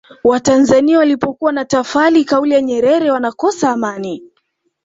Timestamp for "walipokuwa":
0.99-1.47